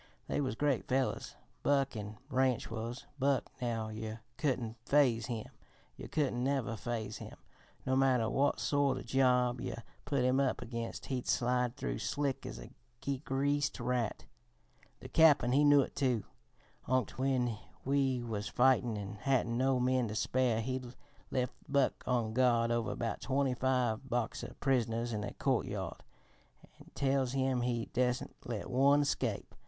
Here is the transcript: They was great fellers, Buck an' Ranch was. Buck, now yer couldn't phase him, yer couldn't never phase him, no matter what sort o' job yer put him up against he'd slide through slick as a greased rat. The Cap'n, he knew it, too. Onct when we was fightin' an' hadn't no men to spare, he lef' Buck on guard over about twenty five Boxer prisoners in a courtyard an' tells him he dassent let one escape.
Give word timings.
They 0.27 0.41
was 0.41 0.55
great 0.55 0.87
fellers, 0.87 1.35
Buck 1.61 1.95
an' 1.95 2.17
Ranch 2.27 2.71
was. 2.71 3.05
Buck, 3.19 3.51
now 3.61 3.89
yer 3.89 4.21
couldn't 4.35 4.77
phase 4.83 5.27
him, 5.27 5.45
yer 5.95 6.07
couldn't 6.07 6.43
never 6.43 6.75
phase 6.75 7.17
him, 7.17 7.37
no 7.85 7.95
matter 7.95 8.27
what 8.27 8.59
sort 8.59 8.97
o' 8.97 9.03
job 9.03 9.61
yer 9.61 9.83
put 10.05 10.23
him 10.23 10.39
up 10.39 10.59
against 10.59 11.05
he'd 11.05 11.27
slide 11.27 11.77
through 11.77 11.99
slick 11.99 12.47
as 12.47 12.59
a 12.59 12.71
greased 13.25 13.79
rat. 13.79 14.25
The 15.01 15.07
Cap'n, 15.07 15.51
he 15.51 15.63
knew 15.63 15.81
it, 15.81 15.95
too. 15.95 16.23
Onct 16.87 17.19
when 17.19 17.59
we 17.85 18.23
was 18.23 18.47
fightin' 18.47 18.97
an' 18.97 19.17
hadn't 19.21 19.55
no 19.55 19.79
men 19.79 20.07
to 20.07 20.15
spare, 20.15 20.61
he 20.61 20.81
lef' 21.29 21.53
Buck 21.69 22.03
on 22.07 22.33
guard 22.33 22.71
over 22.71 22.89
about 22.89 23.21
twenty 23.21 23.53
five 23.53 24.09
Boxer 24.09 24.55
prisoners 24.59 25.13
in 25.13 25.23
a 25.23 25.35
courtyard 25.35 26.01
an' 26.79 26.89
tells 26.95 27.33
him 27.33 27.61
he 27.61 27.91
dassent 27.93 28.35
let 28.43 28.67
one 28.67 29.01
escape. 29.03 29.53